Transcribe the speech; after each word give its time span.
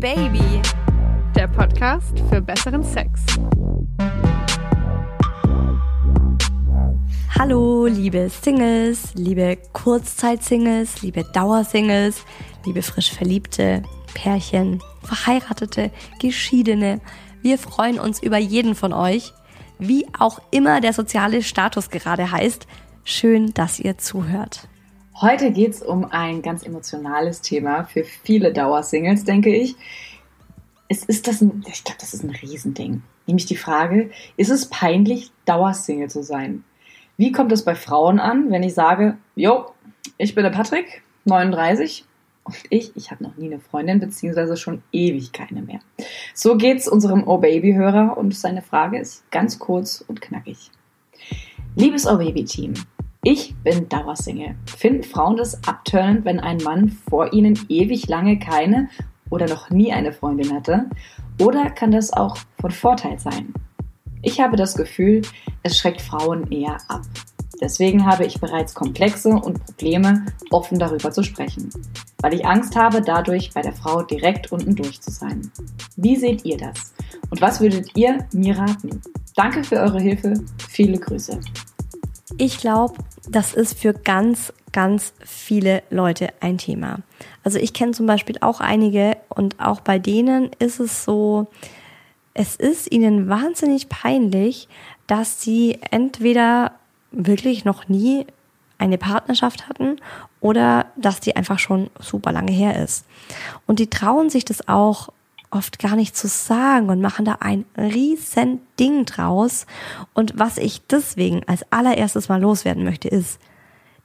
Baby, 0.00 0.62
der 1.34 1.48
Podcast 1.48 2.20
für 2.30 2.40
besseren 2.40 2.84
Sex. 2.84 3.20
Hallo, 7.36 7.86
liebe 7.86 8.30
Singles, 8.30 9.12
liebe 9.16 9.58
Kurzzeit-Singles, 9.72 11.02
liebe 11.02 11.24
Dauersingles, 11.24 12.24
liebe 12.64 12.82
frisch 12.82 13.10
Verliebte, 13.10 13.82
Pärchen, 14.14 14.80
Verheiratete, 15.02 15.90
Geschiedene. 16.20 17.00
Wir 17.42 17.58
freuen 17.58 17.98
uns 17.98 18.22
über 18.22 18.38
jeden 18.38 18.76
von 18.76 18.92
euch, 18.92 19.32
wie 19.80 20.06
auch 20.16 20.38
immer 20.52 20.80
der 20.80 20.92
soziale 20.92 21.42
Status 21.42 21.90
gerade 21.90 22.30
heißt. 22.30 22.68
Schön, 23.02 23.52
dass 23.52 23.80
ihr 23.80 23.98
zuhört. 23.98 24.68
Heute 25.20 25.50
geht 25.50 25.72
es 25.72 25.82
um 25.82 26.04
ein 26.04 26.42
ganz 26.42 26.64
emotionales 26.64 27.40
Thema 27.40 27.82
für 27.82 28.04
viele 28.04 28.52
Dauersingles, 28.52 29.24
denke 29.24 29.52
ich. 29.52 29.74
Es 30.86 31.04
ist 31.04 31.26
das, 31.26 31.40
ein, 31.40 31.64
ich 31.66 31.82
glaube, 31.82 31.98
das 31.98 32.14
ist 32.14 32.22
ein 32.22 32.30
Riesending. 32.30 33.02
Nämlich 33.26 33.46
die 33.46 33.56
Frage, 33.56 34.10
ist 34.36 34.50
es 34.50 34.66
peinlich, 34.66 35.32
Dauersingle 35.44 36.08
zu 36.08 36.22
sein? 36.22 36.62
Wie 37.16 37.32
kommt 37.32 37.50
es 37.50 37.64
bei 37.64 37.74
Frauen 37.74 38.20
an, 38.20 38.52
wenn 38.52 38.62
ich 38.62 38.74
sage, 38.74 39.18
jo, 39.34 39.66
ich 40.18 40.36
bin 40.36 40.44
der 40.44 40.50
Patrick, 40.50 41.02
39, 41.24 42.04
und 42.44 42.56
ich, 42.70 42.96
ich 42.96 43.10
habe 43.10 43.24
noch 43.24 43.36
nie 43.36 43.46
eine 43.46 43.58
Freundin, 43.58 43.98
beziehungsweise 43.98 44.56
schon 44.56 44.82
ewig 44.92 45.32
keine 45.32 45.62
mehr. 45.62 45.80
So 46.32 46.56
geht's 46.56 46.86
unserem 46.86 47.26
Oh 47.26 47.38
Baby-Hörer 47.38 48.16
und 48.16 48.36
seine 48.36 48.62
Frage 48.62 49.00
ist 49.00 49.28
ganz 49.32 49.58
kurz 49.58 50.04
und 50.06 50.20
knackig. 50.20 50.70
Liebes 51.74 52.06
Oh 52.06 52.18
Baby-Team, 52.18 52.74
ich 53.22 53.54
bin 53.62 53.88
Dauersingle. 53.88 54.54
Finden 54.66 55.02
Frauen 55.02 55.36
das 55.36 55.62
abturnend, 55.66 56.24
wenn 56.24 56.40
ein 56.40 56.58
Mann 56.58 56.88
vor 56.88 57.32
ihnen 57.32 57.58
ewig 57.68 58.08
lange 58.08 58.38
keine 58.38 58.88
oder 59.30 59.46
noch 59.48 59.70
nie 59.70 59.92
eine 59.92 60.12
Freundin 60.12 60.54
hatte? 60.54 60.86
Oder 61.40 61.70
kann 61.70 61.90
das 61.90 62.12
auch 62.12 62.36
von 62.60 62.70
Vorteil 62.70 63.18
sein? 63.18 63.52
Ich 64.22 64.40
habe 64.40 64.56
das 64.56 64.74
Gefühl, 64.74 65.22
es 65.62 65.78
schreckt 65.78 66.00
Frauen 66.00 66.50
eher 66.50 66.78
ab. 66.88 67.02
Deswegen 67.60 68.06
habe 68.06 68.24
ich 68.24 68.40
bereits 68.40 68.74
Komplexe 68.74 69.30
und 69.30 69.64
Probleme, 69.64 70.26
offen 70.50 70.78
darüber 70.78 71.10
zu 71.10 71.24
sprechen, 71.24 71.70
weil 72.20 72.34
ich 72.34 72.46
Angst 72.46 72.76
habe, 72.76 73.02
dadurch 73.02 73.50
bei 73.52 73.62
der 73.62 73.72
Frau 73.72 74.02
direkt 74.02 74.52
unten 74.52 74.76
durch 74.76 75.00
zu 75.00 75.10
sein. 75.10 75.50
Wie 75.96 76.16
seht 76.16 76.44
ihr 76.44 76.56
das? 76.56 76.94
Und 77.30 77.40
was 77.40 77.60
würdet 77.60 77.96
ihr 77.96 78.26
mir 78.32 78.56
raten? 78.56 79.02
Danke 79.34 79.64
für 79.64 79.76
eure 79.76 80.00
Hilfe. 80.00 80.34
Viele 80.68 80.98
Grüße. 80.98 81.40
Ich 82.40 82.58
glaube, 82.58 82.94
das 83.28 83.52
ist 83.52 83.80
für 83.80 83.92
ganz, 83.92 84.52
ganz 84.70 85.12
viele 85.24 85.82
Leute 85.90 86.28
ein 86.38 86.56
Thema. 86.56 87.00
Also 87.42 87.58
ich 87.58 87.72
kenne 87.72 87.90
zum 87.92 88.06
Beispiel 88.06 88.36
auch 88.40 88.60
einige 88.60 89.16
und 89.28 89.58
auch 89.58 89.80
bei 89.80 89.98
denen 89.98 90.50
ist 90.60 90.78
es 90.78 91.04
so, 91.04 91.48
es 92.34 92.54
ist 92.54 92.92
ihnen 92.92 93.28
wahnsinnig 93.28 93.88
peinlich, 93.88 94.68
dass 95.08 95.42
sie 95.42 95.80
entweder 95.90 96.72
wirklich 97.10 97.64
noch 97.64 97.88
nie 97.88 98.24
eine 98.78 98.98
Partnerschaft 98.98 99.68
hatten 99.68 99.96
oder 100.40 100.86
dass 100.94 101.18
die 101.18 101.34
einfach 101.34 101.58
schon 101.58 101.90
super 101.98 102.30
lange 102.30 102.52
her 102.52 102.80
ist. 102.80 103.04
Und 103.66 103.80
die 103.80 103.90
trauen 103.90 104.30
sich 104.30 104.44
das 104.44 104.68
auch 104.68 105.08
oft 105.50 105.78
gar 105.78 105.96
nicht 105.96 106.16
zu 106.16 106.28
sagen 106.28 106.88
und 106.90 107.00
machen 107.00 107.24
da 107.24 107.38
ein 107.40 107.64
riesen 107.76 108.60
Ding 108.78 109.04
draus. 109.04 109.66
Und 110.14 110.38
was 110.38 110.58
ich 110.58 110.86
deswegen 110.86 111.42
als 111.46 111.64
allererstes 111.70 112.28
mal 112.28 112.40
loswerden 112.40 112.84
möchte, 112.84 113.08
ist, 113.08 113.38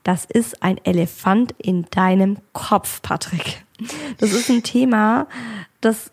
das 0.04 0.26
ist 0.26 0.62
ein 0.62 0.78
Elefant 0.84 1.54
in 1.58 1.86
deinem 1.90 2.38
Kopf, 2.52 3.02
Patrick. 3.02 3.64
Das 4.18 4.32
ist 4.32 4.50
ein 4.50 4.64
Thema, 4.64 5.28
das 5.82 6.12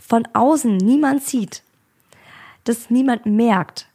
von 0.00 0.26
außen 0.32 0.76
niemand 0.76 1.22
sieht, 1.22 1.62
das 2.64 2.90
niemand 2.90 3.26
merkt. 3.26 3.88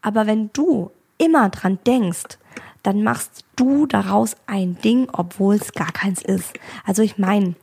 Aber 0.00 0.26
wenn 0.26 0.50
du 0.52 0.90
immer 1.18 1.50
dran 1.50 1.78
denkst, 1.86 2.38
dann 2.82 3.02
machst 3.02 3.44
du 3.56 3.86
daraus 3.86 4.36
ein 4.46 4.78
Ding, 4.80 5.08
obwohl 5.12 5.56
es 5.56 5.72
gar 5.72 5.92
keins 5.92 6.22
ist. 6.22 6.54
Also 6.86 7.02
ich 7.02 7.18
meine, 7.18 7.54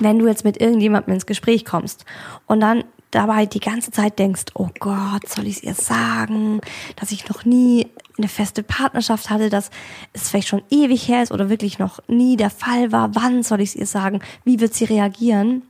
wenn 0.00 0.18
du 0.18 0.26
jetzt 0.26 0.44
mit 0.44 0.60
irgendjemandem 0.60 1.14
ins 1.14 1.26
Gespräch 1.26 1.64
kommst 1.64 2.04
und 2.46 2.60
dann 2.60 2.84
dabei 3.10 3.46
die 3.46 3.60
ganze 3.60 3.90
Zeit 3.90 4.18
denkst, 4.18 4.46
oh 4.54 4.68
Gott, 4.78 5.28
soll 5.28 5.46
ich 5.46 5.58
es 5.58 5.62
ihr 5.62 5.74
sagen, 5.74 6.60
dass 6.96 7.12
ich 7.12 7.28
noch 7.28 7.44
nie 7.44 7.86
eine 8.18 8.28
feste 8.28 8.62
Partnerschaft 8.62 9.30
hatte, 9.30 9.48
dass 9.48 9.70
es 10.12 10.28
vielleicht 10.28 10.48
schon 10.48 10.62
ewig 10.70 11.08
her 11.08 11.22
ist 11.22 11.32
oder 11.32 11.48
wirklich 11.48 11.78
noch 11.78 12.00
nie 12.08 12.36
der 12.36 12.50
Fall 12.50 12.92
war, 12.92 13.14
wann 13.14 13.42
soll 13.42 13.60
ich 13.60 13.70
es 13.70 13.76
ihr 13.76 13.86
sagen, 13.86 14.20
wie 14.44 14.60
wird 14.60 14.74
sie 14.74 14.84
reagieren? 14.84 15.62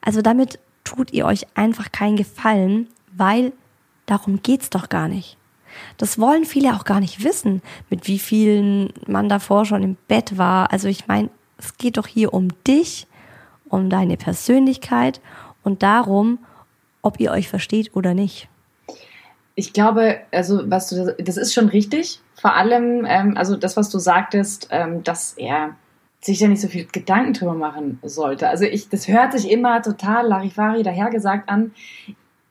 Also 0.00 0.22
damit 0.22 0.58
tut 0.84 1.12
ihr 1.12 1.26
euch 1.26 1.46
einfach 1.54 1.92
keinen 1.92 2.16
Gefallen, 2.16 2.88
weil 3.12 3.52
darum 4.06 4.42
geht's 4.42 4.70
doch 4.70 4.88
gar 4.88 5.08
nicht. 5.08 5.36
Das 5.98 6.18
wollen 6.18 6.44
viele 6.44 6.74
auch 6.74 6.84
gar 6.84 7.00
nicht 7.00 7.22
wissen, 7.22 7.62
mit 7.90 8.08
wie 8.08 8.18
vielen 8.18 8.92
man 9.06 9.28
davor 9.28 9.64
schon 9.66 9.82
im 9.82 9.96
Bett 10.08 10.38
war. 10.38 10.72
Also 10.72 10.88
ich 10.88 11.06
meine, 11.06 11.30
es 11.58 11.76
geht 11.76 11.96
doch 11.96 12.06
hier 12.06 12.32
um 12.32 12.48
dich 12.66 13.06
um 13.70 13.88
deine 13.88 14.16
Persönlichkeit 14.16 15.20
und 15.62 15.82
darum, 15.82 16.38
ob 17.02 17.18
ihr 17.20 17.30
euch 17.30 17.48
versteht 17.48 17.96
oder 17.96 18.12
nicht. 18.12 18.48
Ich 19.54 19.72
glaube, 19.72 20.18
also 20.32 20.70
was 20.70 20.90
du, 20.90 21.14
das 21.18 21.36
ist 21.36 21.54
schon 21.54 21.68
richtig. 21.68 22.20
Vor 22.34 22.54
allem, 22.54 23.04
ähm, 23.06 23.36
also 23.36 23.56
das, 23.56 23.76
was 23.76 23.90
du 23.90 23.98
sagtest, 23.98 24.68
ähm, 24.70 25.02
dass 25.02 25.34
er 25.34 25.76
sich 26.20 26.38
da 26.38 26.48
nicht 26.48 26.60
so 26.60 26.68
viel 26.68 26.86
Gedanken 26.86 27.32
drüber 27.32 27.54
machen 27.54 27.98
sollte. 28.02 28.48
Also 28.48 28.64
ich, 28.64 28.88
das 28.88 29.08
hört 29.08 29.32
sich 29.32 29.50
immer 29.50 29.80
total 29.82 30.26
Larifari 30.26 30.82
dahergesagt 30.82 31.48
an, 31.48 31.72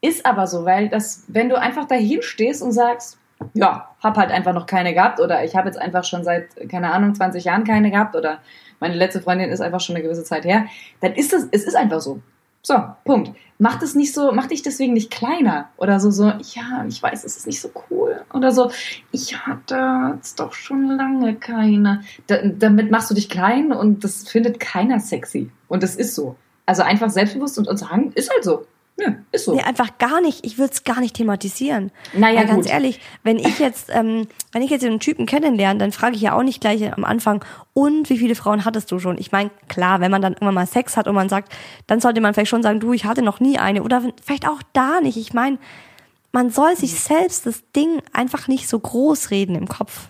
ist 0.01 0.25
aber 0.25 0.47
so, 0.47 0.65
weil 0.65 0.89
das, 0.89 1.23
wenn 1.27 1.49
du 1.49 1.59
einfach 1.59 1.85
dahin 1.85 2.21
stehst 2.21 2.61
und 2.61 2.71
sagst, 2.71 3.17
ja, 3.53 3.95
hab 4.01 4.17
halt 4.17 4.31
einfach 4.31 4.53
noch 4.53 4.65
keine 4.65 4.93
gehabt 4.93 5.19
oder 5.19 5.43
ich 5.43 5.55
habe 5.55 5.67
jetzt 5.67 5.79
einfach 5.79 6.03
schon 6.03 6.23
seit, 6.23 6.69
keine 6.69 6.91
Ahnung, 6.91 7.15
20 7.15 7.43
Jahren 7.43 7.63
keine 7.63 7.91
gehabt 7.91 8.15
oder 8.15 8.39
meine 8.79 8.95
letzte 8.95 9.21
Freundin 9.21 9.49
ist 9.49 9.61
einfach 9.61 9.79
schon 9.79 9.95
eine 9.95 10.03
gewisse 10.03 10.23
Zeit 10.23 10.45
her, 10.45 10.65
dann 11.01 11.13
ist 11.13 11.33
es, 11.33 11.47
es 11.51 11.63
ist 11.63 11.75
einfach 11.75 12.01
so. 12.01 12.21
So, 12.61 12.75
Punkt. 13.05 13.31
Mach 13.57 13.79
das 13.79 13.95
nicht 13.95 14.13
so, 14.13 14.31
mach 14.31 14.47
dich 14.47 14.61
deswegen 14.61 14.93
nicht 14.93 15.11
kleiner 15.11 15.69
oder 15.77 15.99
so, 15.99 16.11
so, 16.11 16.25
ja, 16.25 16.85
ich 16.87 17.01
weiß, 17.01 17.23
es 17.23 17.37
ist 17.37 17.47
nicht 17.47 17.61
so 17.61 17.69
cool 17.89 18.21
oder 18.33 18.51
so, 18.51 18.71
ich 19.11 19.45
hatte 19.45 20.13
jetzt 20.15 20.39
doch 20.39 20.53
schon 20.53 20.87
lange 20.87 21.35
keine. 21.35 22.01
Da, 22.27 22.37
damit 22.43 22.91
machst 22.91 23.09
du 23.09 23.15
dich 23.15 23.29
klein 23.29 23.71
und 23.71 24.03
das 24.03 24.27
findet 24.27 24.59
keiner 24.59 24.99
sexy. 24.99 25.51
Und 25.67 25.83
das 25.83 25.95
ist 25.95 26.15
so. 26.15 26.35
Also 26.65 26.83
einfach 26.83 27.09
selbstbewusst 27.09 27.57
und, 27.57 27.67
und 27.67 27.77
sagen, 27.77 28.11
ist 28.15 28.31
halt 28.31 28.43
so. 28.43 28.65
Ja, 28.99 29.15
ist 29.31 29.45
so. 29.45 29.55
Nee, 29.55 29.61
einfach 29.61 29.97
gar 29.97 30.19
nicht. 30.19 30.45
Ich 30.45 30.57
würde 30.57 30.73
es 30.73 30.83
gar 30.83 30.99
nicht 30.99 31.15
thematisieren. 31.15 31.91
Naja, 32.13 32.39
Weil 32.39 32.47
ganz 32.47 32.65
gut. 32.65 32.73
ehrlich, 32.73 32.99
wenn 33.23 33.37
ich 33.37 33.59
jetzt, 33.59 33.89
ähm, 33.93 34.27
wenn 34.51 34.61
ich 34.61 34.69
jetzt 34.69 34.83
einen 34.83 34.99
Typen 34.99 35.25
kennenlerne, 35.25 35.79
dann 35.79 35.91
frage 35.91 36.15
ich 36.15 36.21
ja 36.21 36.35
auch 36.35 36.43
nicht 36.43 36.59
gleich 36.59 36.91
am 36.91 37.05
Anfang, 37.05 37.43
und 37.73 38.09
wie 38.09 38.17
viele 38.17 38.35
Frauen 38.35 38.65
hattest 38.65 38.91
du 38.91 38.99
schon? 38.99 39.17
Ich 39.17 39.31
meine, 39.31 39.51
klar, 39.69 40.01
wenn 40.01 40.11
man 40.11 40.21
dann 40.21 40.33
irgendwann 40.33 40.55
mal 40.55 40.67
Sex 40.67 40.97
hat 40.97 41.07
und 41.07 41.15
man 41.15 41.29
sagt, 41.29 41.53
dann 41.87 42.01
sollte 42.01 42.19
man 42.19 42.33
vielleicht 42.33 42.49
schon 42.49 42.63
sagen, 42.63 42.81
du, 42.81 42.91
ich 42.91 43.05
hatte 43.05 43.21
noch 43.21 43.39
nie 43.39 43.57
eine. 43.57 43.83
Oder 43.83 44.03
vielleicht 44.21 44.47
auch 44.47 44.61
da 44.73 44.99
nicht. 44.99 45.15
Ich 45.15 45.33
meine, 45.33 45.59
man 46.33 46.49
soll 46.49 46.75
sich 46.75 46.99
selbst 46.99 47.45
das 47.45 47.63
Ding 47.71 48.01
einfach 48.11 48.49
nicht 48.49 48.67
so 48.67 48.77
groß 48.79 49.31
reden 49.31 49.55
im 49.55 49.69
Kopf. 49.69 50.09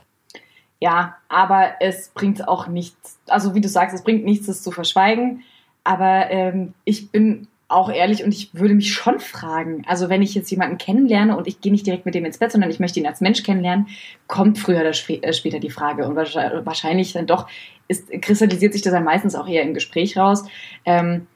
Ja, 0.79 1.17
aber 1.27 1.73
es 1.81 2.09
bringt 2.09 2.47
auch 2.47 2.67
nichts, 2.67 3.19
also 3.27 3.53
wie 3.53 3.61
du 3.61 3.67
sagst, 3.67 3.93
es 3.93 4.03
bringt 4.03 4.25
nichts, 4.25 4.47
das 4.47 4.63
zu 4.63 4.71
verschweigen. 4.71 5.43
Aber 5.83 6.29
ähm, 6.29 6.73
ich 6.85 7.11
bin 7.11 7.47
auch 7.69 7.91
ehrlich 7.91 8.23
und 8.23 8.33
ich 8.33 8.53
würde 8.53 8.73
mich 8.73 8.91
schon 8.91 9.19
fragen, 9.19 9.83
also 9.87 10.09
wenn 10.09 10.23
ich 10.23 10.33
jetzt 10.33 10.49
jemanden 10.49 10.79
kennenlerne 10.79 11.37
und 11.37 11.47
ich 11.47 11.61
gehe 11.61 11.71
nicht 11.71 11.85
direkt 11.85 12.05
mit 12.05 12.15
dem 12.15 12.25
ins 12.25 12.39
Bett, 12.39 12.51
sondern 12.51 12.71
ich 12.71 12.79
möchte 12.79 12.99
ihn 12.99 13.05
als 13.05 13.21
Mensch 13.21 13.43
kennenlernen, 13.43 13.87
kommt 14.27 14.57
früher 14.57 14.81
oder 14.81 14.89
äh, 14.89 15.33
später 15.33 15.59
die 15.59 15.69
Frage 15.69 16.07
und 16.07 16.15
wahrscheinlich 16.15 17.13
dann 17.13 17.27
doch 17.27 17.47
ist, 17.87 18.11
kristallisiert 18.21 18.73
sich 18.73 18.81
das 18.81 18.91
dann 18.91 19.03
meistens 19.03 19.35
auch 19.35 19.47
eher 19.47 19.61
im 19.61 19.75
Gespräch 19.75 20.17
raus. 20.17 20.43
Ähm, 20.83 21.27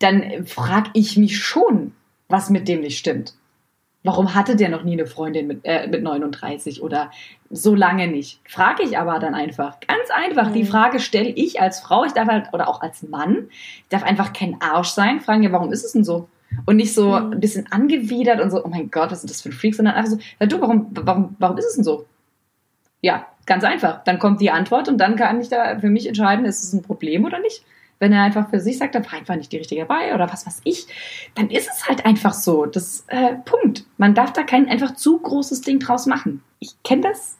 dann 0.00 0.44
frage 0.44 0.90
ich 0.94 1.16
mich 1.16 1.38
schon, 1.38 1.92
was 2.28 2.50
mit 2.50 2.66
dem 2.66 2.80
nicht 2.80 2.98
stimmt. 2.98 3.34
Warum 4.02 4.34
hatte 4.34 4.56
der 4.56 4.70
noch 4.70 4.82
nie 4.82 4.94
eine 4.94 5.06
Freundin 5.06 5.46
mit, 5.46 5.60
äh, 5.64 5.86
mit 5.86 6.02
39 6.02 6.82
oder 6.82 7.10
so 7.50 7.74
lange 7.74 8.08
nicht? 8.08 8.40
Frage 8.48 8.82
ich 8.82 8.96
aber 8.96 9.18
dann 9.18 9.34
einfach. 9.34 9.78
Ganz 9.80 10.10
einfach. 10.10 10.48
Mhm. 10.48 10.54
Die 10.54 10.64
Frage 10.64 11.00
stelle 11.00 11.28
ich 11.28 11.60
als 11.60 11.80
Frau, 11.80 12.04
ich 12.04 12.12
darf 12.12 12.28
halt, 12.28 12.52
oder 12.54 12.68
auch 12.68 12.80
als 12.80 13.02
Mann, 13.02 13.48
ich 13.50 13.88
darf 13.90 14.02
einfach 14.02 14.32
kein 14.32 14.56
Arsch 14.60 14.88
sein, 14.88 15.20
fragen 15.20 15.42
ja, 15.42 15.52
warum 15.52 15.70
ist 15.70 15.84
es 15.84 15.92
denn 15.92 16.04
so? 16.04 16.28
Und 16.64 16.76
nicht 16.76 16.94
so 16.94 17.10
mhm. 17.10 17.32
ein 17.32 17.40
bisschen 17.40 17.70
angewidert 17.70 18.40
und 18.40 18.50
so, 18.50 18.64
oh 18.64 18.68
mein 18.68 18.90
Gott, 18.90 19.10
was 19.10 19.22
ist 19.22 19.30
das 19.30 19.42
für 19.42 19.50
ein 19.50 19.52
Freak, 19.52 19.74
sondern 19.74 19.94
einfach 19.94 20.12
so, 20.12 20.18
ja, 20.40 20.46
du, 20.46 20.60
warum, 20.60 20.86
warum, 20.92 21.36
warum 21.38 21.58
ist 21.58 21.66
es 21.66 21.74
denn 21.74 21.84
so? 21.84 22.06
Ja, 23.02 23.26
ganz 23.46 23.64
einfach. 23.64 24.02
Dann 24.04 24.18
kommt 24.18 24.40
die 24.40 24.50
Antwort 24.50 24.88
und 24.88 24.98
dann 24.98 25.16
kann 25.16 25.40
ich 25.40 25.48
da 25.48 25.78
für 25.78 25.90
mich 25.90 26.06
entscheiden, 26.06 26.44
ist 26.44 26.62
es 26.62 26.72
ein 26.72 26.82
Problem 26.82 27.24
oder 27.24 27.38
nicht. 27.38 27.64
Wenn 28.00 28.12
er 28.12 28.24
einfach 28.24 28.50
für 28.50 28.58
sich 28.58 28.78
sagt, 28.78 28.94
da 28.94 29.04
war 29.04 29.12
einfach 29.12 29.36
nicht 29.36 29.52
die 29.52 29.58
richtige 29.58 29.82
dabei 29.82 30.14
oder 30.14 30.32
was 30.32 30.46
weiß 30.46 30.62
ich, 30.64 30.86
dann 31.34 31.50
ist 31.50 31.68
es 31.70 31.86
halt 31.86 32.04
einfach 32.04 32.32
so. 32.32 32.66
Das 32.66 33.04
äh, 33.08 33.34
Punkt. 33.44 33.84
Man 33.98 34.14
darf 34.14 34.32
da 34.32 34.42
kein 34.42 34.68
einfach 34.68 34.96
zu 34.96 35.18
großes 35.18 35.60
Ding 35.60 35.78
draus 35.78 36.06
machen. 36.06 36.42
Ich 36.58 36.82
kenne 36.82 37.02
das 37.02 37.36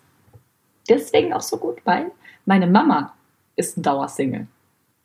deswegen 0.88 1.32
auch 1.32 1.40
so 1.40 1.56
gut, 1.56 1.78
weil 1.84 2.12
meine 2.44 2.66
Mama 2.66 3.14
ist 3.56 3.76
ein 3.76 3.82
Dauersingle. 3.82 4.46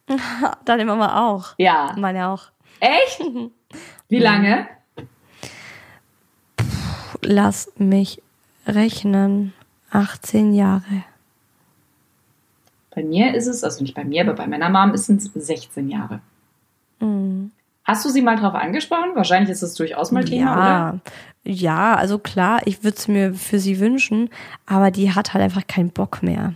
Deine 0.65 0.85
Mama 0.85 1.29
auch. 1.29 1.55
Ja. 1.57 1.95
Meine 1.97 2.27
auch. 2.27 2.51
Echt? 2.79 3.19
Wie 4.09 4.19
lange? 4.19 4.67
Lass 7.21 7.71
mich 7.77 8.21
rechnen. 8.67 9.53
18 9.91 10.53
Jahre. 10.53 11.05
Bei 12.95 13.03
mir 13.03 13.35
ist 13.35 13.47
es, 13.47 13.63
also 13.63 13.83
nicht 13.83 13.93
bei 13.93 14.05
mir, 14.05 14.21
aber 14.21 14.33
bei 14.33 14.47
meiner 14.47 14.69
Mom 14.69 14.93
ist 14.93 15.09
es 15.09 15.29
16 15.33 15.89
Jahre. 15.89 16.21
Mhm. 17.01 17.51
Hast 17.83 18.03
du 18.05 18.09
sie 18.09 18.21
mal 18.21 18.37
drauf 18.37 18.55
angesprochen? 18.55 19.11
Wahrscheinlich 19.13 19.51
ist 19.51 19.61
es 19.61 19.75
durchaus 19.75 20.11
mal 20.11 20.23
Thema, 20.23 20.39
ja, 20.39 20.89
oder? 20.89 21.01
ja, 21.43 21.95
also 21.95 22.17
klar, 22.17 22.61
ich 22.65 22.83
würde 22.83 22.97
es 22.97 23.07
mir 23.07 23.33
für 23.35 23.59
sie 23.59 23.79
wünschen, 23.79 24.29
aber 24.65 24.89
die 24.89 25.13
hat 25.13 25.33
halt 25.33 25.43
einfach 25.43 25.67
keinen 25.67 25.91
Bock 25.91 26.23
mehr. 26.23 26.55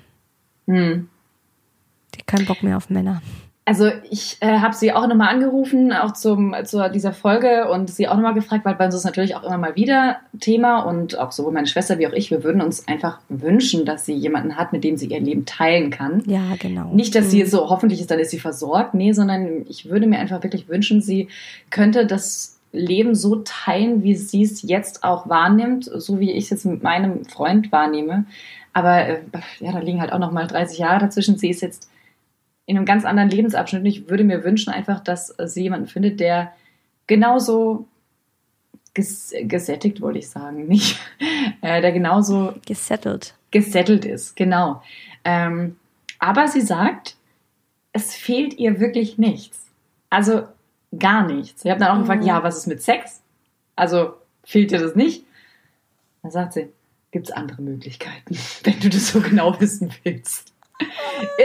Hm. 0.65 1.09
Die 2.15 2.19
hat 2.19 2.27
keinen 2.27 2.45
Bock 2.47 2.63
mehr 2.63 2.77
auf 2.77 2.89
Männer. 2.89 3.21
Also 3.69 3.91
ich 4.09 4.37
äh, 4.39 4.57
habe 4.61 4.73
sie 4.73 4.93
auch 4.93 5.05
nochmal 5.05 5.29
angerufen, 5.31 5.93
auch 5.93 6.13
zum, 6.13 6.55
zu 6.65 6.89
dieser 6.89 7.13
Folge 7.13 7.69
und 7.69 7.87
sie 7.87 8.07
auch 8.07 8.15
nochmal 8.15 8.33
gefragt, 8.33 8.65
weil 8.65 8.73
bei 8.73 8.85
uns 8.85 8.95
ist 8.95 9.03
natürlich 9.03 9.35
auch 9.35 9.43
immer 9.43 9.59
mal 9.59 9.75
wieder 9.75 10.17
Thema 10.39 10.79
und 10.79 11.19
auch 11.19 11.31
sowohl 11.31 11.51
meine 11.51 11.67
Schwester 11.67 11.99
wie 11.99 12.07
auch 12.07 12.13
ich, 12.13 12.31
wir 12.31 12.43
würden 12.43 12.63
uns 12.63 12.87
einfach 12.87 13.19
wünschen, 13.29 13.85
dass 13.85 14.07
sie 14.07 14.15
jemanden 14.15 14.57
hat, 14.57 14.73
mit 14.73 14.83
dem 14.83 14.97
sie 14.97 15.05
ihr 15.05 15.19
Leben 15.19 15.45
teilen 15.45 15.91
kann. 15.91 16.23
Ja, 16.25 16.55
genau. 16.57 16.95
Nicht, 16.95 17.13
dass 17.13 17.29
sie 17.29 17.45
so, 17.45 17.69
hoffentlich 17.69 18.01
ist, 18.01 18.09
dann 18.09 18.17
ist 18.17 18.31
sie 18.31 18.39
versorgt, 18.39 18.95
nee, 18.95 19.11
sondern 19.11 19.67
ich 19.69 19.87
würde 19.87 20.07
mir 20.07 20.17
einfach 20.17 20.41
wirklich 20.41 20.67
wünschen, 20.67 21.03
sie 21.03 21.27
könnte 21.69 22.07
das 22.07 22.57
Leben 22.71 23.13
so 23.13 23.43
teilen, 23.45 24.01
wie 24.01 24.15
sie 24.15 24.41
es 24.41 24.63
jetzt 24.63 25.03
auch 25.03 25.29
wahrnimmt, 25.29 25.91
so 25.93 26.19
wie 26.19 26.31
ich 26.31 26.45
es 26.45 26.49
jetzt 26.49 26.65
mit 26.65 26.81
meinem 26.81 27.23
Freund 27.25 27.71
wahrnehme. 27.71 28.25
Aber 28.73 29.05
äh, 29.05 29.19
ja, 29.59 29.73
da 29.73 29.77
liegen 29.77 30.01
halt 30.01 30.11
auch 30.11 30.17
noch 30.17 30.31
mal 30.31 30.47
30 30.47 30.79
Jahre 30.79 31.01
dazwischen. 31.01 31.37
Sie 31.37 31.51
ist 31.51 31.61
jetzt 31.61 31.87
in 32.69 32.77
einem 32.77 32.85
ganz 32.85 33.03
anderen 33.03 33.31
Lebensabschnitt. 33.31 33.81
Und 33.81 33.87
ich 33.87 34.09
würde 34.09 34.23
mir 34.23 34.43
wünschen 34.43 34.71
einfach, 34.71 34.99
dass 34.99 35.33
sie 35.45 35.63
jemanden 35.63 35.87
findet, 35.87 36.19
der 36.19 36.53
genauso 37.07 37.87
ges 38.93 39.33
gesättigt, 39.41 40.01
wollte 40.01 40.19
ich 40.19 40.29
sagen, 40.29 40.67
nicht, 40.67 40.99
äh, 41.61 41.81
der 41.81 41.91
genauso 41.91 42.53
Gesettelt. 42.67 43.33
gesettelt 43.49 44.05
ist, 44.05 44.35
genau. 44.35 44.83
Ähm, 45.25 45.77
aber 46.19 46.47
sie 46.47 46.61
sagt, 46.61 47.15
es 47.91 48.13
fehlt 48.13 48.53
ihr 48.59 48.79
wirklich 48.79 49.17
nichts. 49.17 49.65
Also 50.11 50.43
gar 50.97 51.25
nichts. 51.25 51.65
Ich 51.65 51.71
habe 51.71 51.79
dann 51.79 51.89
auch 51.89 51.95
Mhm. 51.95 52.01
gefragt, 52.01 52.23
ja, 52.25 52.43
was 52.43 52.57
ist 52.57 52.67
mit 52.67 52.83
Sex? 52.83 53.23
Also 53.75 54.13
fehlt 54.43 54.69
dir 54.69 54.77
das 54.77 54.93
nicht? 54.95 55.25
Dann 56.21 56.29
sagt 56.29 56.53
sie, 56.53 56.67
gibt 57.09 57.29
es 57.29 57.31
andere 57.33 57.63
Möglichkeiten, 57.63 58.37
wenn 58.63 58.79
du 58.79 58.89
das 58.89 59.07
so 59.07 59.21
genau 59.21 59.59
wissen 59.59 59.91
willst. 60.03 60.53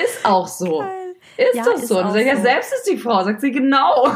Ist 0.05 0.27
auch 0.27 0.49
so. 0.49 0.85
Ist 1.37 1.55
Ja, 1.55 1.65
doch 1.65 1.75
ist 1.75 1.89
so. 1.89 1.99
Und 1.99 2.07
auch 2.07 2.13
sag 2.13 2.21
ich, 2.21 2.27
ja, 2.27 2.37
so. 2.37 2.43
selbst 2.43 2.73
ist 2.73 2.91
die 2.91 2.97
Frau, 2.97 3.25
sagt 3.25 3.41
sie 3.41 3.51
genau. 3.53 4.09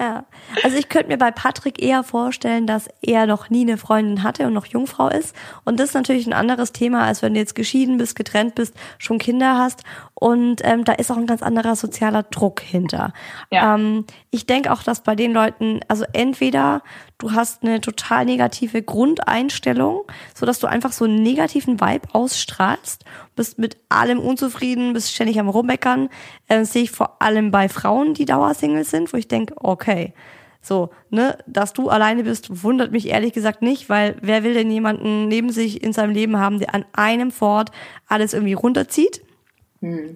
Ja. 0.00 0.24
Also 0.62 0.76
ich 0.76 0.88
könnte 0.88 1.08
mir 1.08 1.18
bei 1.18 1.30
Patrick 1.30 1.80
eher 1.80 2.02
vorstellen, 2.02 2.66
dass 2.66 2.88
er 3.00 3.26
noch 3.26 3.48
nie 3.48 3.62
eine 3.62 3.78
Freundin 3.78 4.22
hatte 4.22 4.46
und 4.46 4.52
noch 4.52 4.66
Jungfrau 4.66 5.08
ist. 5.08 5.34
Und 5.64 5.78
das 5.78 5.90
ist 5.90 5.94
natürlich 5.94 6.26
ein 6.26 6.32
anderes 6.32 6.72
Thema, 6.72 7.04
als 7.04 7.22
wenn 7.22 7.34
du 7.34 7.40
jetzt 7.40 7.54
geschieden 7.54 7.96
bist, 7.96 8.16
getrennt 8.16 8.54
bist, 8.54 8.74
schon 8.98 9.18
Kinder 9.18 9.56
hast. 9.56 9.82
Und 10.14 10.60
ähm, 10.64 10.84
da 10.84 10.92
ist 10.92 11.10
auch 11.10 11.16
ein 11.16 11.26
ganz 11.26 11.42
anderer 11.42 11.76
sozialer 11.76 12.24
Druck 12.24 12.60
hinter. 12.60 13.12
Ja. 13.50 13.74
Ähm, 13.74 14.04
ich 14.30 14.46
denke 14.46 14.72
auch, 14.72 14.82
dass 14.82 15.02
bei 15.02 15.14
den 15.14 15.32
Leuten, 15.32 15.80
also 15.88 16.04
entweder 16.12 16.82
du 17.18 17.32
hast 17.32 17.62
eine 17.62 17.80
total 17.80 18.24
negative 18.24 18.82
Grundeinstellung, 18.82 20.02
so 20.34 20.44
dass 20.44 20.58
du 20.58 20.66
einfach 20.66 20.92
so 20.92 21.04
einen 21.04 21.22
negativen 21.22 21.80
Vibe 21.80 22.08
ausstrahlst, 22.12 23.04
bist 23.34 23.58
mit 23.58 23.76
allem 23.88 24.18
unzufrieden, 24.20 24.92
bist 24.92 25.12
ständig 25.12 25.38
am 25.40 25.48
Rummeckern. 25.48 26.08
Äh, 26.48 26.60
das 26.60 26.72
sehe 26.72 26.82
ich 26.82 26.90
vor 26.90 27.20
allem 27.22 27.50
bei 27.50 27.68
Frauen, 27.68 28.14
die 28.14 28.24
Dauersingle 28.24 28.84
sind, 28.84 29.12
wo 29.12 29.16
ich 29.16 29.28
denke, 29.28 29.54
okay, 29.58 30.12
so, 30.60 30.90
ne, 31.10 31.36
dass 31.46 31.74
du 31.74 31.90
alleine 31.90 32.24
bist, 32.24 32.62
wundert 32.62 32.90
mich 32.90 33.08
ehrlich 33.08 33.34
gesagt 33.34 33.60
nicht, 33.60 33.90
weil 33.90 34.16
wer 34.22 34.44
will 34.44 34.54
denn 34.54 34.70
jemanden 34.70 35.28
neben 35.28 35.52
sich 35.52 35.82
in 35.82 35.92
seinem 35.92 36.14
Leben 36.14 36.38
haben, 36.38 36.58
der 36.58 36.74
an 36.74 36.86
einem 36.92 37.30
Fort 37.30 37.70
alles 38.08 38.32
irgendwie 38.32 38.54
runterzieht? 38.54 39.22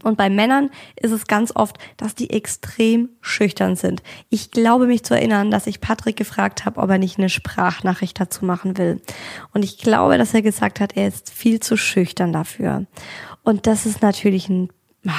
Und 0.02 0.16
bei 0.16 0.30
Männern 0.30 0.70
ist 0.96 1.12
es 1.12 1.26
ganz 1.26 1.52
oft, 1.54 1.76
dass 1.96 2.14
die 2.14 2.30
extrem 2.30 3.08
schüchtern 3.20 3.76
sind. 3.76 4.02
Ich 4.30 4.50
glaube 4.50 4.86
mich 4.86 5.04
zu 5.04 5.14
erinnern, 5.14 5.50
dass 5.50 5.66
ich 5.66 5.80
Patrick 5.80 6.16
gefragt 6.16 6.64
habe, 6.64 6.80
ob 6.80 6.90
er 6.90 6.98
nicht 6.98 7.18
eine 7.18 7.28
Sprachnachricht 7.28 8.18
dazu 8.20 8.44
machen 8.44 8.78
will. 8.78 9.00
Und 9.52 9.64
ich 9.64 9.78
glaube, 9.78 10.18
dass 10.18 10.34
er 10.34 10.42
gesagt 10.42 10.80
hat, 10.80 10.96
er 10.96 11.08
ist 11.08 11.30
viel 11.30 11.60
zu 11.60 11.76
schüchtern 11.76 12.32
dafür. 12.32 12.86
Und 13.42 13.66
das 13.66 13.86
ist 13.86 14.02
natürlich 14.02 14.48
ein, 14.48 14.70
ah, 15.06 15.12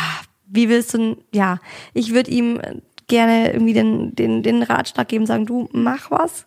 wie 0.48 0.70
willst 0.70 0.94
du, 0.94 1.18
ja, 1.34 1.60
ich 1.94 2.14
würde 2.14 2.32
ihm 2.32 2.60
gerne 3.08 3.54
irgendwie 3.54 3.74
den, 3.74 4.16
den, 4.16 4.44
den 4.44 4.64
Ratschlag 4.64 5.08
geben, 5.08 5.26
sagen, 5.26 5.46
du 5.46 5.68
mach 5.72 6.12
was 6.12 6.46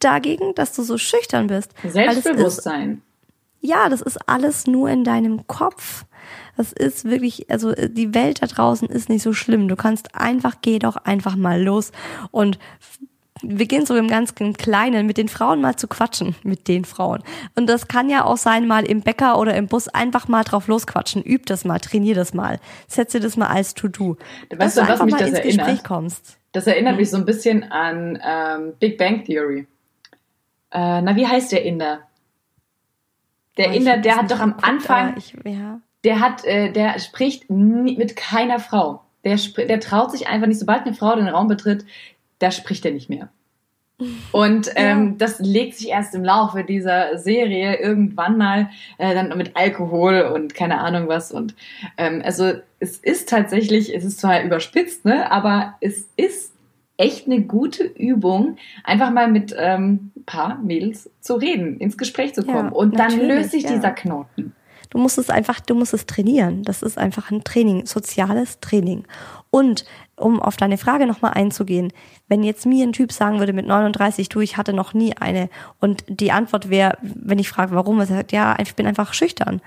dagegen, 0.00 0.54
dass 0.54 0.72
du 0.74 0.82
so 0.82 0.98
schüchtern 0.98 1.46
bist. 1.48 1.72
Ist- 1.82 1.92
Selbstbewusstsein. 1.92 3.02
ja, 3.60 3.88
das 3.88 4.00
ist 4.00 4.16
alles 4.28 4.66
nur 4.66 4.88
in 4.88 5.04
deinem 5.04 5.46
Kopf. 5.46 6.04
Das 6.56 6.72
ist 6.72 7.04
wirklich, 7.04 7.50
also 7.50 7.70
äh, 7.70 7.88
die 7.90 8.14
Welt 8.14 8.42
da 8.42 8.46
draußen 8.46 8.88
ist 8.88 9.08
nicht 9.08 9.22
so 9.22 9.32
schlimm. 9.32 9.68
Du 9.68 9.76
kannst 9.76 10.14
einfach, 10.14 10.56
geh 10.62 10.78
doch 10.78 10.96
einfach 10.96 11.36
mal 11.36 11.62
los 11.62 11.92
und 12.30 12.58
beginn 13.42 13.86
so 13.86 13.96
im 13.96 14.08
ganz 14.08 14.34
Kleinen 14.34 15.06
mit 15.06 15.16
den 15.16 15.28
Frauen 15.28 15.60
mal 15.60 15.76
zu 15.76 15.88
quatschen, 15.88 16.34
mit 16.42 16.68
den 16.68 16.84
Frauen. 16.84 17.22
Und 17.54 17.68
das 17.68 17.88
kann 17.88 18.10
ja 18.10 18.24
auch 18.24 18.36
sein, 18.36 18.66
mal 18.66 18.84
im 18.84 19.00
Bäcker 19.00 19.38
oder 19.38 19.54
im 19.54 19.66
Bus 19.66 19.88
einfach 19.88 20.28
mal 20.28 20.44
drauf 20.44 20.68
losquatschen. 20.68 21.22
Üb 21.22 21.46
das 21.46 21.64
mal, 21.64 21.78
trainier 21.78 22.14
das 22.14 22.34
mal. 22.34 22.58
Setze 22.86 23.20
das 23.20 23.36
mal 23.36 23.48
als 23.48 23.74
To-Do. 23.74 24.16
Weißt 24.54 24.76
du, 24.76 24.88
was 24.88 25.02
mich 25.04 25.14
das 25.14 25.32
erinnert? 25.32 25.66
Gespräch 25.66 25.84
kommst. 25.84 26.38
Das 26.52 26.66
erinnert 26.66 26.96
mich 26.96 27.10
so 27.10 27.16
ein 27.16 27.24
bisschen 27.24 27.62
an 27.64 28.18
ähm, 28.22 28.74
Big 28.78 28.98
Bang 28.98 29.24
Theory. 29.24 29.66
Äh, 30.72 31.02
na, 31.02 31.16
wie 31.16 31.26
heißt 31.26 31.52
der 31.52 31.64
Inder? 31.64 32.00
Der 33.56 33.70
ich 33.70 33.76
Inder, 33.76 33.98
der 33.98 34.16
hat 34.16 34.30
doch 34.30 34.40
am 34.40 34.56
Anfang, 34.60 35.10
aber 35.10 35.18
Ich, 35.18 35.34
ja. 35.44 35.80
Der 36.04 36.20
hat, 36.20 36.44
äh, 36.44 36.72
der 36.72 36.98
spricht 36.98 37.50
nie, 37.50 37.96
mit 37.96 38.16
keiner 38.16 38.58
Frau. 38.58 39.02
Der, 39.24 39.36
der 39.36 39.80
traut 39.80 40.10
sich 40.12 40.28
einfach 40.28 40.46
nicht, 40.46 40.58
sobald 40.58 40.82
eine 40.82 40.94
Frau 40.94 41.14
den 41.14 41.28
Raum 41.28 41.48
betritt, 41.48 41.84
da 42.38 42.50
spricht 42.50 42.84
er 42.86 42.92
nicht 42.92 43.10
mehr. 43.10 43.28
Und 44.32 44.70
ähm, 44.76 45.18
das 45.18 45.40
legt 45.40 45.74
sich 45.74 45.90
erst 45.90 46.14
im 46.14 46.24
Laufe 46.24 46.64
dieser 46.64 47.18
Serie 47.18 47.76
irgendwann 47.76 48.38
mal 48.38 48.70
äh, 48.98 49.14
dann 49.14 49.36
mit 49.36 49.56
Alkohol 49.56 50.22
und 50.34 50.54
keine 50.54 50.78
Ahnung 50.80 51.08
was. 51.08 51.32
Und 51.32 51.54
ähm, 51.98 52.22
also 52.24 52.52
es 52.78 52.96
ist 52.96 53.28
tatsächlich, 53.28 53.94
es 53.94 54.04
ist 54.04 54.20
zwar 54.20 54.42
überspitzt, 54.42 55.04
ne, 55.04 55.30
aber 55.30 55.74
es 55.80 56.08
ist 56.16 56.54
echt 56.96 57.26
eine 57.26 57.42
gute 57.42 57.84
Übung, 57.84 58.56
einfach 58.84 59.10
mal 59.10 59.30
mit 59.30 59.54
ähm, 59.58 60.12
ein 60.16 60.24
paar 60.24 60.58
Mädels 60.58 61.10
zu 61.20 61.34
reden, 61.34 61.78
ins 61.78 61.96
Gespräch 61.96 62.34
zu 62.34 62.44
kommen. 62.44 62.70
Ja, 62.70 62.72
und 62.72 62.98
dann 62.98 63.18
löst 63.20 63.52
sich 63.52 63.64
ja. 63.64 63.72
dieser 63.72 63.90
Knoten. 63.90 64.54
Du 64.90 64.98
musst 64.98 65.18
es 65.18 65.30
einfach, 65.30 65.60
du 65.60 65.74
musst 65.74 65.94
es 65.94 66.06
trainieren. 66.06 66.62
Das 66.64 66.82
ist 66.82 66.98
einfach 66.98 67.30
ein 67.30 67.44
Training, 67.44 67.86
soziales 67.86 68.58
Training. 68.60 69.04
Und 69.50 69.84
um 70.16 70.40
auf 70.42 70.56
deine 70.56 70.78
Frage 70.78 71.06
nochmal 71.06 71.32
einzugehen, 71.34 71.92
wenn 72.28 72.42
jetzt 72.42 72.66
mir 72.66 72.84
ein 72.86 72.92
Typ 72.92 73.12
sagen 73.12 73.38
würde 73.38 73.52
mit 73.52 73.66
39, 73.66 74.28
du, 74.28 74.40
ich 74.40 74.56
hatte 74.56 74.72
noch 74.72 74.92
nie 74.92 75.16
eine, 75.16 75.48
und 75.78 76.04
die 76.08 76.32
Antwort 76.32 76.70
wäre, 76.70 76.98
wenn 77.02 77.38
ich 77.38 77.48
frage, 77.48 77.74
warum, 77.74 78.00
er 78.00 78.06
sagt, 78.06 78.32
ja, 78.32 78.56
ich 78.60 78.74
bin 78.74 78.86
einfach 78.86 79.14
schüchtern. 79.14 79.60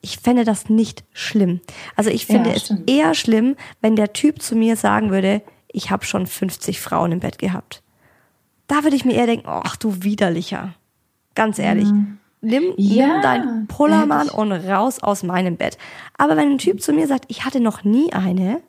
Ich 0.00 0.18
fände 0.18 0.44
das 0.44 0.70
nicht 0.70 1.04
schlimm. 1.12 1.60
Also 1.94 2.08
ich 2.10 2.26
Ja, 2.26 2.34
finde 2.36 2.50
es 2.54 2.64
stimmt. 2.64 2.90
eher 2.90 3.14
schlimm, 3.14 3.56
wenn 3.82 3.96
der 3.96 4.14
Typ 4.14 4.40
zu 4.40 4.56
mir 4.56 4.76
sagen 4.76 5.10
würde, 5.10 5.42
ich 5.68 5.90
habe 5.90 6.04
schon 6.06 6.26
50 6.26 6.80
Frauen 6.80 7.12
im 7.12 7.20
Bett 7.20 7.38
gehabt. 7.38 7.82
Da 8.66 8.82
würde 8.82 8.96
ich 8.96 9.04
mir 9.04 9.12
eher 9.14 9.26
denken, 9.26 9.46
ach 9.48 9.76
du 9.76 10.02
widerlicher. 10.02 10.74
Ganz 11.34 11.58
ehrlich. 11.58 11.88
Nimm, 12.42 12.72
Ja, 12.76 13.06
nimm 13.06 13.22
dein 13.22 13.66
Pullermann 13.66 14.22
hätte 14.28 14.32
ich- 14.32 14.38
und 14.38 14.52
raus 14.52 15.02
aus 15.02 15.22
meinem 15.22 15.56
Bett. 15.56 15.76
Aber 16.16 16.36
wenn 16.36 16.52
ein 16.52 16.58
Typ 16.58 16.80
zu 16.80 16.92
mir 16.92 17.06
sagt, 17.06 17.26
ich 17.28 17.44
hatte 17.44 17.60
noch 17.60 17.84
nie 17.84 18.12
eine, 18.12 18.60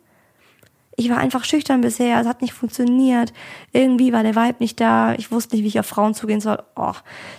ich 0.97 1.09
war 1.09 1.17
einfach 1.17 1.45
schüchtern 1.45 1.79
bisher, 1.81 2.19
es 2.19 2.27
hat 2.27 2.41
nicht 2.41 2.53
funktioniert, 2.53 3.31
irgendwie 3.71 4.11
war 4.11 4.23
der 4.23 4.35
Vibe 4.35 4.57
nicht 4.59 4.79
da, 4.81 5.13
ich 5.13 5.31
wusste 5.31 5.55
nicht, 5.55 5.63
wie 5.63 5.69
ich 5.69 5.79
auf 5.79 5.85
Frauen 5.85 6.13
zugehen 6.13 6.41
soll, 6.41 6.61
oh, 6.75 6.93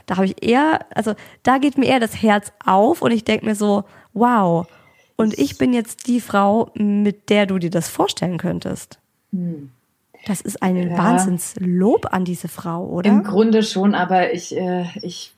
da 0.07 0.17
habe 0.17 0.25
ich 0.27 0.43
eher, 0.43 0.81
also 0.95 1.15
da 1.43 1.59
geht 1.59 1.77
mir 1.77 1.87
eher 1.87 2.01
das 2.01 2.23
Herz 2.23 2.51
auf 2.65 3.03
und 3.03 3.11
ich 3.13 3.25
denke 3.25 3.45
mir 3.45 3.55
so, 3.55 3.85
wow, 4.15 4.67
und 5.17 5.39
ich 5.39 5.59
bin 5.59 5.75
jetzt 5.75 6.07
die 6.07 6.21
Frau, 6.21 6.71
mit 6.75 7.29
der 7.29 7.45
du 7.47 7.59
dir 7.59 7.71
das 7.71 7.89
vorstellen 7.91 8.39
könntest. 8.39 8.99
Das 10.27 10.41
ist 10.41 10.63
ein 10.63 10.91
Ja. 10.91 10.97
Wahnsinnslob 10.99 12.09
an 12.13 12.25
diese 12.25 12.49
Frau, 12.49 12.87
oder? 12.87 13.11
Im 13.11 13.23
Grunde 13.23 13.63
schon, 13.63 13.95
aber 13.95 14.33
ich, 14.33 14.57
äh, 14.57 14.87
ich 15.03 15.35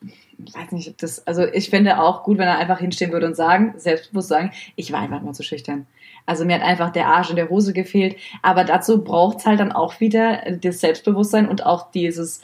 weiß 0.53 0.73
nicht, 0.73 0.89
ob 0.89 0.99
das, 0.99 1.27
also 1.27 1.47
ich 1.47 1.71
finde 1.71 2.01
auch 2.01 2.25
gut, 2.25 2.39
wenn 2.39 2.49
er 2.49 2.59
einfach 2.59 2.81
hinstehen 2.81 3.13
würde 3.13 3.27
und 3.27 3.37
sagen, 3.37 3.75
selbstbewusst 3.77 4.29
sagen, 4.29 4.51
ich 4.77 4.93
war 4.93 5.01
einfach 5.01 5.23
mal 5.23 5.33
zu 5.33 5.45
schüchtern. 5.45 5.87
Also 6.27 6.45
mir 6.45 6.57
hat 6.57 6.63
einfach 6.63 6.91
der 6.91 7.07
Arsch 7.07 7.31
in 7.31 7.37
der 7.37 7.51
Hose 7.51 7.73
gefehlt, 7.73 8.17
aber 8.43 8.65
dazu 8.65 9.05
braucht's 9.05 9.47
halt 9.47 9.61
dann 9.61 9.73
auch 9.73 10.01
wieder 10.01 10.43
das 10.61 10.81
Selbstbewusstsein 10.81 11.49
und 11.49 11.65
auch 11.65 11.91
dieses 11.93 12.41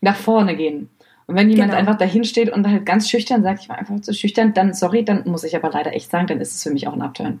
nach 0.00 0.16
vorne 0.16 0.56
gehen. 0.56 0.90
Und 1.26 1.36
wenn 1.36 1.48
jemand 1.48 1.70
Genau. 1.70 1.80
einfach 1.80 1.96
dahin 1.96 2.24
steht 2.24 2.50
und 2.50 2.66
halt 2.66 2.84
ganz 2.84 3.08
schüchtern 3.08 3.42
sagt, 3.44 3.62
ich 3.62 3.68
war 3.68 3.78
einfach 3.78 4.00
zu 4.00 4.12
schüchtern, 4.12 4.52
dann, 4.52 4.74
sorry, 4.74 5.04
dann 5.04 5.22
muss 5.26 5.44
ich 5.44 5.54
aber 5.54 5.70
leider 5.70 5.94
echt 5.94 6.10
sagen, 6.10 6.26
dann 6.26 6.40
ist 6.40 6.56
es 6.56 6.62
für 6.62 6.70
mich 6.70 6.88
auch 6.88 6.92
ein 6.92 7.02
Upturn. 7.02 7.40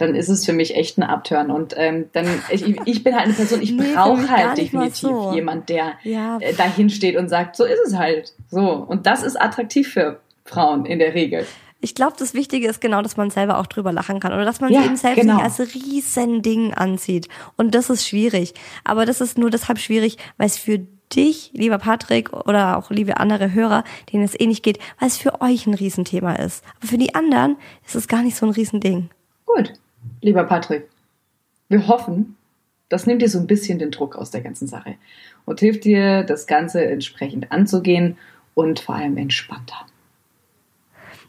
Dann 0.00 0.14
ist 0.14 0.28
es 0.28 0.46
für 0.46 0.52
mich 0.52 0.74
echt 0.76 0.98
ein 0.98 1.02
Abturn. 1.02 1.50
Und 1.50 1.74
ähm, 1.76 2.06
dann, 2.12 2.26
ich, 2.50 2.64
ich 2.86 3.04
bin 3.04 3.14
halt 3.14 3.26
eine 3.26 3.34
Person, 3.34 3.60
ich 3.60 3.72
nee, 3.76 3.92
brauche 3.94 4.28
halt 4.28 4.56
definitiv 4.56 4.94
so. 4.94 5.32
jemand, 5.34 5.68
der 5.68 5.92
ja. 6.02 6.38
äh, 6.40 6.54
dahin 6.54 6.90
steht 6.90 7.16
und 7.16 7.28
sagt, 7.28 7.56
so 7.56 7.64
ist 7.64 7.80
es 7.86 7.96
halt. 7.96 8.32
So. 8.48 8.60
Und 8.60 9.06
das 9.06 9.22
ist 9.22 9.40
attraktiv 9.40 9.88
für 9.88 10.20
Frauen 10.44 10.86
in 10.86 10.98
der 10.98 11.14
Regel. 11.14 11.46
Ich 11.82 11.94
glaube, 11.94 12.14
das 12.18 12.34
Wichtige 12.34 12.68
ist 12.68 12.80
genau, 12.80 13.00
dass 13.00 13.16
man 13.16 13.30
selber 13.30 13.58
auch 13.58 13.66
drüber 13.66 13.92
lachen 13.92 14.20
kann 14.20 14.32
oder 14.32 14.44
dass 14.44 14.60
man 14.60 14.70
ja, 14.70 14.80
sich 14.80 14.86
eben 14.86 14.96
selbst 14.96 15.20
genau. 15.20 15.36
nicht 15.36 15.44
als 15.44 15.74
riesen 15.74 16.42
Ding 16.42 16.74
anzieht. 16.74 17.28
Und 17.56 17.74
das 17.74 17.88
ist 17.88 18.06
schwierig. 18.06 18.54
Aber 18.84 19.06
das 19.06 19.20
ist 19.20 19.38
nur 19.38 19.50
deshalb 19.50 19.78
schwierig, 19.78 20.18
weil 20.36 20.46
es 20.46 20.58
für 20.58 20.80
dich, 21.14 21.50
lieber 21.54 21.78
Patrick 21.78 22.32
oder 22.32 22.76
auch 22.76 22.90
liebe 22.90 23.18
andere 23.18 23.52
Hörer, 23.52 23.84
denen 24.12 24.24
es 24.24 24.38
ähnlich 24.38 24.62
geht, 24.62 24.78
weil 24.98 25.08
es 25.08 25.16
für 25.16 25.40
euch 25.40 25.66
ein 25.66 25.74
Riesenthema 25.74 26.34
ist. 26.34 26.64
Aber 26.78 26.88
für 26.88 26.98
die 26.98 27.14
anderen 27.14 27.56
ist 27.86 27.94
es 27.94 28.08
gar 28.08 28.22
nicht 28.22 28.36
so 28.36 28.46
ein 28.46 28.52
Riesending. 28.52 29.10
Gut, 29.46 29.72
lieber 30.20 30.44
Patrick. 30.44 30.88
Wir 31.68 31.86
hoffen, 31.86 32.36
das 32.88 33.06
nimmt 33.06 33.22
dir 33.22 33.28
so 33.28 33.38
ein 33.38 33.46
bisschen 33.46 33.78
den 33.78 33.90
Druck 33.90 34.16
aus 34.16 34.30
der 34.30 34.40
ganzen 34.40 34.66
Sache 34.66 34.96
und 35.46 35.60
hilft 35.60 35.84
dir, 35.84 36.24
das 36.24 36.46
Ganze 36.46 36.84
entsprechend 36.84 37.52
anzugehen 37.52 38.18
und 38.54 38.80
vor 38.80 38.96
allem 38.96 39.16
entspannter. 39.16 39.86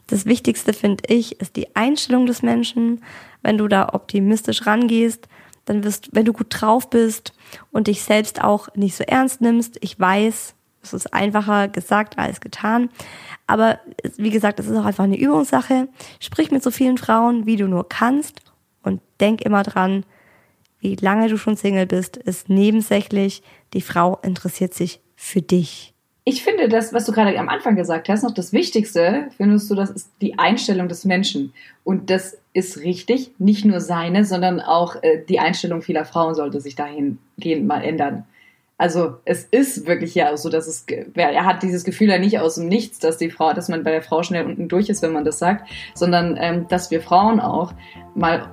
Das 0.08 0.26
Wichtigste 0.26 0.72
finde 0.72 1.04
ich, 1.06 1.40
ist 1.40 1.56
die 1.56 1.74
Einstellung 1.74 2.26
des 2.26 2.42
Menschen. 2.42 3.02
Wenn 3.42 3.56
du 3.56 3.68
da 3.68 3.90
optimistisch 3.94 4.66
rangehst, 4.66 5.28
dann 5.64 5.84
wirst, 5.84 6.10
wenn 6.12 6.24
du 6.24 6.32
gut 6.32 6.48
drauf 6.50 6.90
bist 6.90 7.32
und 7.70 7.86
dich 7.86 8.02
selbst 8.02 8.42
auch 8.42 8.68
nicht 8.74 8.96
so 8.96 9.04
ernst 9.04 9.40
nimmst. 9.40 9.78
Ich 9.80 9.98
weiß, 9.98 10.54
es 10.82 10.92
ist 10.92 11.14
einfacher 11.14 11.68
gesagt 11.68 12.18
als 12.18 12.40
getan. 12.40 12.90
Aber 13.46 13.78
wie 14.16 14.30
gesagt, 14.30 14.58
es 14.58 14.66
ist 14.66 14.76
auch 14.76 14.84
einfach 14.84 15.04
eine 15.04 15.18
Übungssache. 15.18 15.88
Sprich 16.18 16.50
mit 16.50 16.62
so 16.62 16.72
vielen 16.72 16.98
Frauen, 16.98 17.46
wie 17.46 17.56
du 17.56 17.68
nur 17.68 17.88
kannst 17.88 18.40
und 18.82 19.00
denk 19.20 19.42
immer 19.42 19.62
dran, 19.62 20.04
wie 20.80 20.96
lange 20.96 21.28
du 21.28 21.36
schon 21.36 21.56
Single 21.56 21.86
bist, 21.86 22.16
ist 22.16 22.48
nebensächlich. 22.48 23.42
Die 23.72 23.82
Frau 23.82 24.18
interessiert 24.22 24.74
sich 24.74 25.00
für 25.16 25.42
dich 25.42 25.92
ich 26.24 26.44
finde 26.44 26.68
das, 26.68 26.92
was 26.92 27.04
du 27.04 27.12
gerade 27.12 27.36
am 27.38 27.48
Anfang 27.48 27.74
gesagt 27.74 28.08
hast, 28.08 28.22
noch 28.22 28.34
das 28.34 28.52
Wichtigste, 28.52 29.28
findest 29.36 29.70
du, 29.70 29.74
das 29.74 29.90
ist 29.90 30.10
die 30.20 30.38
Einstellung 30.38 30.88
des 30.88 31.04
Menschen. 31.04 31.52
Und 31.82 32.10
das 32.10 32.38
ist 32.52 32.78
richtig, 32.78 33.32
nicht 33.38 33.64
nur 33.64 33.80
seine, 33.80 34.24
sondern 34.24 34.60
auch 34.60 35.02
äh, 35.02 35.24
die 35.28 35.40
Einstellung 35.40 35.82
vieler 35.82 36.04
Frauen 36.04 36.34
sollte 36.34 36.60
sich 36.60 36.76
dahingehend 36.76 37.66
mal 37.66 37.82
ändern. 37.82 38.24
Also 38.78 39.14
es 39.24 39.44
ist 39.44 39.86
wirklich 39.86 40.14
ja 40.14 40.36
so, 40.36 40.48
dass 40.48 40.66
es, 40.66 40.86
er 41.14 41.44
hat 41.44 41.62
dieses 41.62 41.84
Gefühl 41.84 42.08
ja 42.08 42.18
nicht 42.18 42.38
aus 42.38 42.56
dem 42.56 42.68
Nichts, 42.68 42.98
dass 42.98 43.16
die 43.16 43.30
Frau, 43.30 43.52
dass 43.52 43.68
man 43.68 43.84
bei 43.84 43.90
der 43.92 44.02
Frau 44.02 44.22
schnell 44.22 44.44
unten 44.44 44.68
durch 44.68 44.88
ist, 44.88 45.02
wenn 45.02 45.12
man 45.12 45.24
das 45.24 45.38
sagt, 45.38 45.68
sondern 45.94 46.36
ähm, 46.40 46.66
dass 46.68 46.90
wir 46.90 47.00
Frauen 47.00 47.38
auch 47.40 47.74
mal 48.14 48.48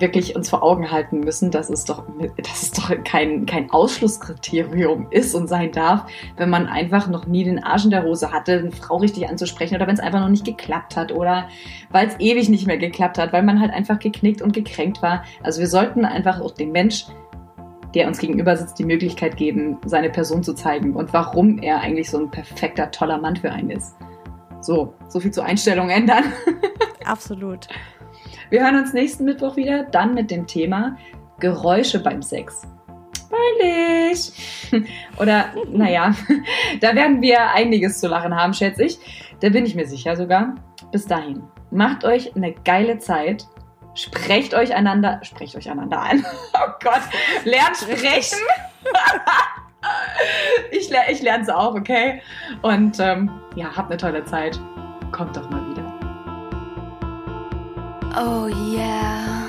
wirklich 0.00 0.36
uns 0.36 0.48
vor 0.48 0.62
Augen 0.62 0.90
halten 0.90 1.20
müssen, 1.20 1.50
dass 1.50 1.70
es 1.70 1.84
doch, 1.84 2.04
dass 2.36 2.62
es 2.62 2.72
doch 2.72 2.90
kein, 3.04 3.46
kein 3.46 3.70
Ausschlusskriterium 3.70 5.08
ist 5.10 5.34
und 5.34 5.48
sein 5.48 5.72
darf, 5.72 6.06
wenn 6.36 6.50
man 6.50 6.66
einfach 6.66 7.08
noch 7.08 7.26
nie 7.26 7.44
den 7.44 7.62
Arsch 7.62 7.84
in 7.84 7.90
der 7.90 8.04
Hose 8.04 8.32
hatte, 8.32 8.58
eine 8.58 8.72
Frau 8.72 8.96
richtig 8.96 9.28
anzusprechen 9.28 9.76
oder 9.76 9.86
wenn 9.86 9.94
es 9.94 10.00
einfach 10.00 10.20
noch 10.20 10.28
nicht 10.28 10.44
geklappt 10.44 10.96
hat 10.96 11.12
oder 11.12 11.48
weil 11.90 12.08
es 12.08 12.18
ewig 12.18 12.48
nicht 12.48 12.66
mehr 12.66 12.78
geklappt 12.78 13.18
hat, 13.18 13.32
weil 13.32 13.42
man 13.42 13.60
halt 13.60 13.72
einfach 13.72 13.98
geknickt 13.98 14.42
und 14.42 14.52
gekränkt 14.52 15.02
war. 15.02 15.24
Also 15.42 15.60
wir 15.60 15.68
sollten 15.68 16.04
einfach 16.04 16.40
auch 16.40 16.52
dem 16.52 16.72
Mensch, 16.72 17.06
der 17.94 18.08
uns 18.08 18.18
gegenüber 18.18 18.56
sitzt, 18.56 18.78
die 18.78 18.84
Möglichkeit 18.84 19.36
geben, 19.36 19.78
seine 19.86 20.10
Person 20.10 20.42
zu 20.42 20.54
zeigen 20.54 20.94
und 20.94 21.12
warum 21.12 21.58
er 21.58 21.80
eigentlich 21.80 22.10
so 22.10 22.18
ein 22.18 22.30
perfekter, 22.30 22.90
toller 22.90 23.18
Mann 23.18 23.36
für 23.36 23.52
einen 23.52 23.70
ist. 23.70 23.94
So, 24.60 24.94
so 25.08 25.20
viel 25.20 25.30
zur 25.30 25.44
Einstellung 25.44 25.90
ändern. 25.90 26.24
Absolut. 27.04 27.68
Wir 28.50 28.62
hören 28.62 28.76
uns 28.76 28.92
nächsten 28.92 29.24
Mittwoch 29.24 29.56
wieder, 29.56 29.84
dann 29.84 30.14
mit 30.14 30.30
dem 30.30 30.46
Thema 30.46 30.96
Geräusche 31.40 32.00
beim 32.00 32.22
Sex. 32.22 32.62
Peinlich. 33.30 34.32
Oder, 35.18 35.46
naja, 35.68 36.14
da 36.80 36.94
werden 36.94 37.20
wir 37.22 37.50
einiges 37.52 38.00
zu 38.00 38.08
lachen 38.08 38.34
haben, 38.34 38.54
schätze 38.54 38.84
ich. 38.84 38.98
Da 39.40 39.48
bin 39.48 39.66
ich 39.66 39.74
mir 39.74 39.86
sicher 39.86 40.16
sogar. 40.16 40.54
Bis 40.92 41.06
dahin, 41.06 41.42
macht 41.70 42.04
euch 42.04 42.34
eine 42.36 42.52
geile 42.52 42.98
Zeit. 42.98 43.46
Sprecht 43.94 44.54
euch 44.54 44.74
einander, 44.74 45.20
sprecht 45.22 45.56
euch 45.56 45.70
einander 45.70 46.00
an. 46.00 46.24
Oh 46.54 46.70
Gott, 46.82 47.02
lernt 47.44 47.76
sprechen. 47.76 48.38
ich, 50.70 50.90
ich 51.10 51.22
lerne 51.22 51.42
es 51.42 51.48
auch, 51.48 51.74
okay? 51.74 52.22
Und 52.62 52.98
ähm, 53.00 53.30
ja, 53.56 53.76
habt 53.76 53.90
eine 53.90 53.96
tolle 53.96 54.24
Zeit. 54.24 54.58
Kommt 55.12 55.36
doch 55.36 55.48
mal 55.50 55.68
wieder. 55.70 55.93
Oh 58.16 58.46
yeah. 58.46 59.43